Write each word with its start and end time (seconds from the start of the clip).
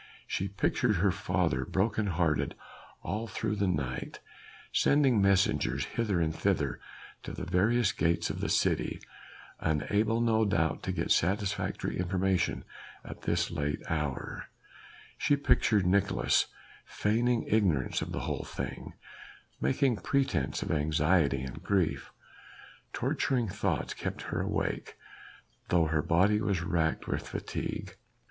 She 0.25 0.47
pictured 0.47 0.95
her 0.95 1.11
father 1.11 1.63
broken 1.63 2.07
hearted 2.07 2.55
all 3.03 3.27
through 3.27 3.55
the 3.57 3.67
night, 3.67 4.19
sending 4.73 5.21
messengers 5.21 5.85
hither 5.85 6.19
and 6.19 6.35
thither 6.35 6.79
to 7.21 7.31
the 7.33 7.45
various 7.45 7.91
gates 7.91 8.31
of 8.31 8.41
the 8.41 8.49
city, 8.49 8.99
unable 9.59 10.19
no 10.19 10.43
doubt 10.43 10.81
to 10.85 10.91
get 10.91 11.11
satisfactory 11.11 11.99
information 11.99 12.63
at 13.05 13.21
this 13.21 13.51
late 13.51 13.83
hour: 13.91 14.47
she 15.19 15.35
pictured 15.37 15.85
Nicolaes 15.85 16.47
feigning 16.83 17.45
ignorance 17.47 18.01
of 18.01 18.11
the 18.11 18.21
whole 18.21 18.43
thing, 18.43 18.93
making 19.59 19.97
pretence 19.97 20.63
of 20.63 20.71
anxiety 20.71 21.43
and 21.43 21.61
grief. 21.61 22.11
Torturing 22.91 23.47
thoughts 23.49 23.93
kept 23.93 24.23
her 24.23 24.41
awake, 24.41 24.97
though 25.69 25.85
her 25.85 26.01
body 26.01 26.41
was 26.41 26.63
racked 26.63 27.05
with 27.07 27.27
fatigue. 27.27 27.97